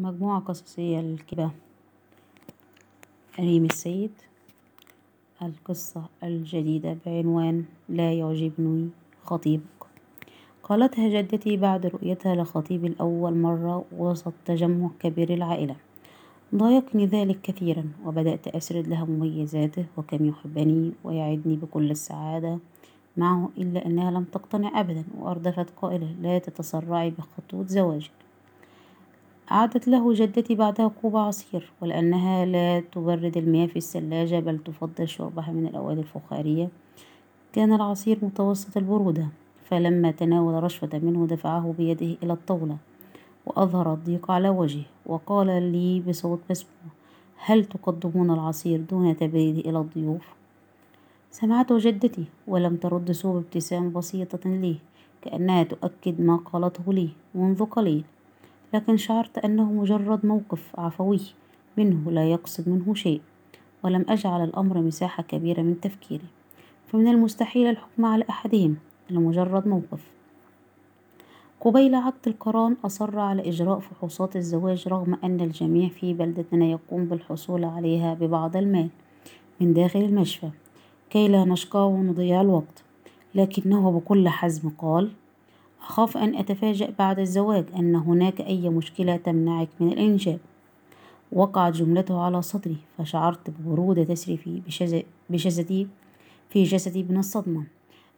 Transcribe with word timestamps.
مجموعة 0.00 0.40
قصصية 0.40 1.00
للكتابة 1.00 1.50
ريم 3.40 3.64
السيد 3.64 4.10
القصة 5.42 6.02
الجديدة 6.22 6.96
بعنوان 7.06 7.64
لا 7.88 8.12
يعجبني 8.12 8.88
خطيبك. 9.22 9.80
قالتها 10.62 11.08
جدتي 11.08 11.56
بعد 11.56 11.86
رؤيتها 11.86 12.34
لخطيبي 12.34 12.88
لأول 12.88 13.34
مرة 13.34 13.84
وسط 13.96 14.32
تجمع 14.44 14.90
كبير 15.00 15.34
العائلة. 15.34 15.76
ضايقني 16.54 17.06
ذلك 17.06 17.40
كثيرا 17.40 17.84
وبدأت 18.04 18.48
أسرد 18.48 18.88
لها 18.88 19.04
مميزاته 19.04 19.86
وكم 19.96 20.24
يحبني 20.24 20.92
ويعدني 21.04 21.56
بكل 21.56 21.90
السعادة 21.90 22.58
معه 23.16 23.50
إلا 23.58 23.86
أنها 23.86 24.10
لم 24.10 24.24
تقتنع 24.24 24.80
أبدا 24.80 25.04
وأردفت 25.18 25.70
قائلة 25.70 26.14
لا 26.20 26.38
تتسرعي 26.38 27.10
بخطوة 27.10 27.66
زواجك. 27.66 28.29
أعدت 29.52 29.88
له 29.88 30.14
جدتي 30.14 30.54
بعدها 30.54 30.88
كوب 31.02 31.16
عصير 31.16 31.72
ولأنها 31.82 32.44
لا 32.44 32.80
تبرد 32.80 33.36
المياه 33.36 33.66
في 33.66 33.76
الثلاجة 33.76 34.40
بل 34.40 34.58
تفضل 34.58 35.08
شربها 35.08 35.52
من 35.52 35.66
الأواني 35.66 36.00
الفخارية 36.00 36.68
كان 37.52 37.72
العصير 37.72 38.18
متوسط 38.22 38.76
البرودة 38.76 39.28
فلما 39.64 40.10
تناول 40.10 40.62
رشفة 40.62 40.98
منه 40.98 41.26
دفعه 41.26 41.74
بيده 41.78 42.16
إلى 42.22 42.32
الطاولة 42.32 42.76
وأظهر 43.46 43.92
الضيق 43.92 44.30
على 44.30 44.48
وجهه 44.48 44.84
وقال 45.06 45.46
لي 45.46 46.00
بصوت 46.00 46.40
مسموع 46.50 46.92
هل 47.36 47.64
تقدمون 47.64 48.30
العصير 48.30 48.80
دون 48.80 49.16
تبريده 49.16 49.70
إلى 49.70 49.78
الضيوف؟ 49.78 50.34
سمعته 51.30 51.78
جدتي 51.78 52.24
ولم 52.46 52.76
ترد 52.76 53.12
سوى 53.12 53.38
ابتسام 53.38 53.92
بسيطة 53.92 54.50
لي 54.50 54.76
كأنها 55.22 55.62
تؤكد 55.62 56.20
ما 56.20 56.36
قالته 56.36 56.92
لي 56.92 57.08
منذ 57.34 57.64
قليل 57.64 58.04
لكن 58.74 58.96
شعرت 58.96 59.38
أنه 59.38 59.72
مجرد 59.72 60.26
موقف 60.26 60.80
عفوي 60.80 61.20
منه 61.76 62.10
لا 62.10 62.30
يقصد 62.30 62.68
منه 62.68 62.94
شيء 62.94 63.20
ولم 63.84 64.04
أجعل 64.08 64.44
الأمر 64.44 64.78
مساحة 64.78 65.22
كبيرة 65.22 65.62
من 65.62 65.80
تفكيري. 65.80 66.24
فمن 66.86 67.08
المستحيل 67.08 67.66
الحكم 67.66 68.04
على 68.04 68.24
أحدهم 68.30 68.76
لمجرد 69.10 69.68
موقف. 69.68 70.10
قبيل 71.60 71.94
عقد 71.94 72.28
القران 72.28 72.76
أصر 72.84 73.18
على 73.18 73.48
إجراء 73.48 73.78
فحوصات 73.78 74.36
الزواج 74.36 74.88
رغم 74.88 75.18
أن 75.24 75.40
الجميع 75.40 75.88
في 75.88 76.14
بلدتنا 76.14 76.64
يقوم 76.64 77.04
بالحصول 77.04 77.64
عليها 77.64 78.14
ببعض 78.14 78.56
المال 78.56 78.88
من 79.60 79.74
داخل 79.74 80.00
المشفى 80.00 80.50
كي 81.10 81.28
لا 81.28 81.44
نشقى 81.44 81.88
ونضيع 81.88 82.40
الوقت. 82.40 82.84
لكنه 83.34 83.90
بكل 83.90 84.28
حزم 84.28 84.68
قال 84.78 85.10
أخاف 85.82 86.16
أن 86.16 86.34
أتفاجأ 86.34 86.92
بعد 86.98 87.18
الزواج 87.18 87.64
أن 87.76 87.94
هناك 87.94 88.40
أي 88.40 88.68
مشكلة 88.68 89.16
تمنعك 89.16 89.68
من 89.80 89.92
الإنجاب 89.92 90.38
وقعت 91.32 91.72
جملته 91.72 92.20
على 92.20 92.42
صدري 92.42 92.76
فشعرت 92.98 93.50
ببرودة 93.50 94.04
تسري 94.04 94.36
في 94.36 94.62
بجسدي 95.30 95.88
في 96.48 96.62
جسدي 96.62 97.02
من 97.02 97.16
الصدمة. 97.16 97.64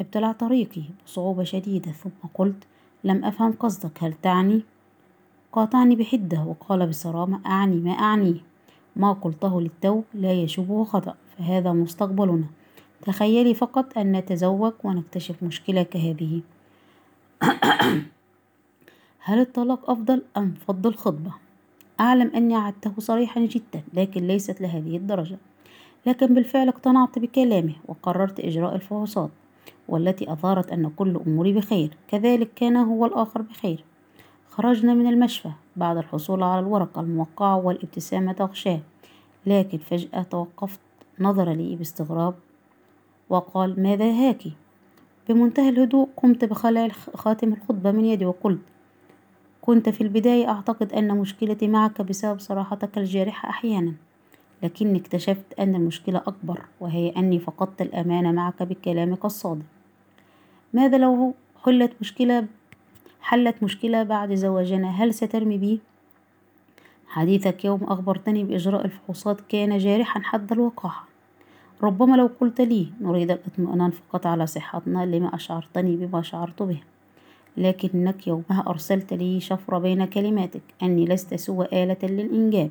ابتلع 0.00 0.32
طريقي 0.32 0.82
بصعوبة 1.06 1.44
شديدة 1.44 1.92
ثم 1.92 2.10
قلت 2.34 2.64
لم 3.04 3.24
أفهم 3.24 3.52
قصدك 3.52 4.04
هل 4.04 4.12
تعني؟ 4.22 4.62
قاطعني 5.52 5.96
بحدة 5.96 6.44
وقال 6.44 6.86
بصرامة 6.86 7.40
أعني 7.46 7.76
ما 7.76 7.90
أعنيه. 7.90 8.40
ما 8.96 9.12
قلته 9.12 9.60
للتو 9.60 10.02
لا 10.14 10.32
يشوبه 10.32 10.84
خطأ 10.84 11.14
فهذا 11.38 11.72
مستقبلنا. 11.72 12.46
تخيلي 13.02 13.54
فقط 13.54 13.98
أن 13.98 14.12
نتزوج 14.12 14.72
ونكتشف 14.84 15.42
مشكلة 15.42 15.82
كهذه. 15.82 16.40
هل 19.26 19.40
الطلاق 19.40 19.90
أفضل 19.90 20.22
أم 20.36 20.54
فض 20.66 20.86
الخطبة؟ 20.86 21.32
أعلم 22.00 22.30
أني 22.34 22.56
عدته 22.56 22.92
صريحا 22.98 23.40
جدا 23.40 23.82
لكن 23.94 24.26
ليست 24.26 24.60
لهذه 24.60 24.96
الدرجة. 24.96 25.36
لكن 26.06 26.34
بالفعل 26.34 26.68
اقتنعت 26.68 27.18
بكلامه 27.18 27.74
وقررت 27.88 28.40
إجراء 28.40 28.74
الفحوصات 28.74 29.30
والتي 29.88 30.32
أظهرت 30.32 30.72
أن 30.72 30.90
كل 30.96 31.20
أموري 31.26 31.52
بخير. 31.52 31.96
كذلك 32.08 32.54
كان 32.56 32.76
هو 32.76 33.06
الآخر 33.06 33.42
بخير. 33.42 33.84
خرجنا 34.50 34.94
من 34.94 35.06
المشفى 35.06 35.50
بعد 35.76 35.96
الحصول 35.96 36.42
على 36.42 36.60
الورقة 36.60 37.00
الموقعة 37.00 37.56
والابتسامة 37.56 38.32
تغشاه. 38.32 38.80
لكن 39.46 39.78
فجأة 39.78 40.22
توقفت 40.22 40.80
نظر 41.20 41.52
لي 41.52 41.76
باستغراب 41.76 42.34
وقال 43.28 43.82
ماذا 43.82 44.10
هاكي؟ 44.10 44.52
بمنتهى 45.28 45.68
الهدوء 45.68 46.08
قمت 46.16 46.44
بخلع 46.44 46.88
خاتم 47.14 47.52
الخطبة 47.52 47.90
من 47.92 48.04
يدي 48.04 48.26
وقلت 48.26 48.60
كنت 49.62 49.88
في 49.88 50.00
البداية 50.00 50.48
أعتقد 50.48 50.92
أن 50.92 51.18
مشكلتي 51.18 51.68
معك 51.68 52.02
بسبب 52.02 52.40
صراحتك 52.40 52.98
الجارحة 52.98 53.50
أحيانا 53.50 53.92
لكني 54.62 54.98
اكتشفت 54.98 55.58
أن 55.58 55.74
المشكلة 55.74 56.18
أكبر 56.18 56.60
وهي 56.80 57.10
أني 57.16 57.38
فقدت 57.38 57.82
الأمانة 57.82 58.32
معك 58.32 58.62
بكلامك 58.62 59.24
الصادق 59.24 59.64
ماذا 60.72 60.98
لو 60.98 61.34
حلت 61.64 61.92
مشكلة 62.00 62.46
حلت 63.20 63.62
مشكلة 63.62 64.02
بعد 64.02 64.34
زواجنا؟ 64.34 64.88
هل 64.88 65.14
سترمي 65.14 65.58
بي؟ 65.58 65.80
حديثك 67.06 67.64
يوم 67.64 67.84
أخبرتني 67.84 68.44
بإجراء 68.44 68.84
الفحوصات 68.84 69.40
كان 69.40 69.78
جارحا 69.78 70.20
حد 70.20 70.52
الوقاحة. 70.52 71.13
ربما 71.82 72.16
لو 72.16 72.30
قلت 72.40 72.60
لي 72.60 72.88
نريد 73.00 73.30
الاطمئنان 73.30 73.90
فقط 73.90 74.26
على 74.26 74.46
صحتنا 74.46 75.06
لما 75.06 75.34
أشعرتني 75.34 75.96
بما 75.96 76.22
شعرت 76.22 76.62
به. 76.62 76.80
لكنك 77.56 78.26
يومها 78.26 78.64
أرسلت 78.66 79.12
لي 79.12 79.40
شفرة 79.40 79.78
بين 79.78 80.04
كلماتك. 80.04 80.62
أني 80.82 81.04
لست 81.04 81.34
سوى 81.34 81.66
آلة 81.72 81.96
للإنجاب. 82.02 82.70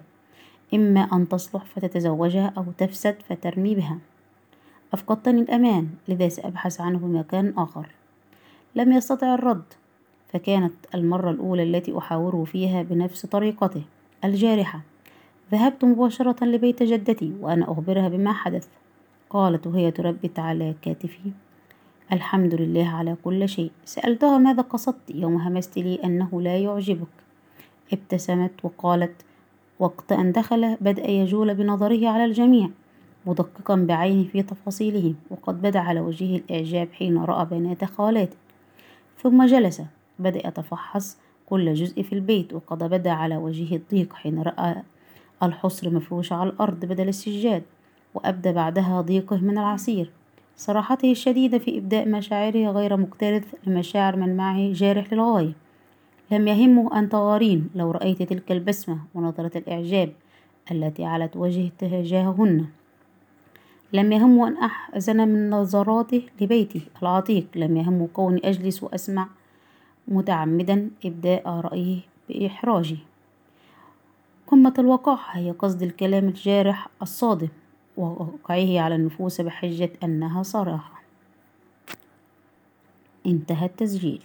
إما 0.74 1.02
أن 1.02 1.28
تصلح 1.28 1.66
فتتزوجها 1.66 2.53
أو 2.58 2.66
تفسد 2.78 3.16
فترمي 3.30 3.75
بها. 3.75 3.97
أفقدتني 4.94 5.41
الأمان 5.41 5.90
لذا 6.08 6.30
سأبحث 6.30 6.81
عنه 6.81 6.97
بمكان 6.97 7.53
آخر. 7.58 7.88
لم 8.75 8.91
يستطع 8.91 9.34
الرد 9.34 9.64
فكانت 10.34 10.74
المرة 10.96 11.31
الأولى 11.31 11.64
التي 11.64 11.97
أحاوره 11.97 12.44
فيها 12.44 12.84
بنفس 12.84 13.25
طريقته. 13.25 13.81
الجارحة. 14.24 14.81
ذهبت 15.52 15.85
مباشرة 15.85 16.46
لبيت 16.46 16.84
جدتي 16.84 17.34
وأنا 17.41 17.72
أخبرها 17.72 18.08
بما 18.09 18.34
حدث. 18.34 18.68
قالت 19.33 19.67
وهي 19.67 19.91
تربت 19.91 20.39
على 20.39 20.75
كتفي 20.81 21.31
الحمد 22.11 22.55
لله 22.55 22.88
على 22.88 23.16
كل 23.23 23.49
شيء. 23.49 23.71
سألتها 23.85 24.38
ماذا 24.38 24.61
قصدت؟ 24.61 25.09
يوم 25.09 25.35
همست 25.35 25.77
لي 25.77 25.99
أنه 26.03 26.41
لا 26.41 26.57
يعجبك. 26.57 27.07
ابتسمت 27.93 28.51
وقالت 28.63 29.16
وقت 29.79 30.11
أن 30.11 30.31
دخل 30.31 30.77
بدأ 30.81 31.07
يجول 31.09 31.55
بنظره 31.55 32.09
على 32.09 32.25
الجميع 32.25 32.69
مدققا 33.25 33.75
بعينه 33.75 34.23
في 34.23 34.43
تفاصيلهم 34.43 35.16
وقد 35.29 35.61
بدأ 35.61 35.79
على 35.79 35.99
وجهه 35.99 36.35
الإعجاب 36.38 36.88
حين 36.91 37.17
رأى 37.17 37.45
بنات 37.45 37.85
خالاته. 37.85 38.38
ثم 39.22 39.45
جلس 39.45 39.81
بدأ 40.19 40.47
يتفحص 40.47 41.17
كل 41.45 41.73
جزء 41.73 42.01
في 42.01 42.13
البيت 42.13 42.53
وقد 42.53 42.83
بدأ 42.83 43.11
على 43.11 43.38
وجهه 43.38 43.75
الضيق 43.75 44.13
حين 44.13 44.41
رأى 44.41 44.75
الحصر 45.43 45.89
مفروش 45.89 46.33
على 46.33 46.49
الأرض 46.49 46.85
بدل 46.85 47.07
السجاد. 47.07 47.63
وأبدى 48.13 48.51
بعدها 48.51 49.01
ضيقه 49.01 49.38
من 49.38 49.57
العصير. 49.57 50.12
صراحته 50.57 51.12
الشديدة 51.12 51.57
في 51.57 51.78
إبداء 51.78 52.09
مشاعره 52.09 52.72
غير 52.72 52.97
مكترث 52.97 53.44
لمشاعر 53.68 54.16
من 54.16 54.38
معه 54.38 54.72
جارح 54.74 55.13
للغاية. 55.13 55.53
لم 56.31 56.47
يهمه 56.47 57.00
أن 57.00 57.09
تغارين 57.09 57.69
لو 57.75 57.91
رأيت 57.91 58.23
تلك 58.23 58.52
البسمة 58.52 58.97
ونظرة 59.16 59.57
الإعجاب 59.57 60.12
التي 60.72 61.06
علت 61.06 61.38
وجهه 61.38 61.72
تجاههن. 61.79 62.66
لم 63.94 64.12
يهمه 64.12 64.47
أن 64.47 64.57
أحزن 64.57 65.18
من 65.18 65.50
نظراته 65.50 66.22
لبيتي 66.41 66.81
العتيق. 67.02 67.47
لم 67.56 67.78
يهمه 67.78 68.07
كوني 68.13 68.41
أجلس 68.50 68.84
وأسمع 68.84 69.28
متعمدا 70.07 70.90
إبداء 71.06 71.50
رأيه 71.50 71.99
بإحراجي. 72.29 72.97
قمة 74.47 74.73
الوقاحة 74.79 75.40
هي 75.40 75.52
قصد 75.52 75.84
الكلام 75.84 76.28
الجارح 76.28 76.87
الصادم 77.02 77.47
ووقعه 77.97 78.79
على 78.79 78.95
النفوس 78.95 79.41
بحجة 79.41 79.91
أنها 80.03 80.43
صراحة 80.43 81.03
انتهى 83.25 83.66
التسجيل. 83.66 84.23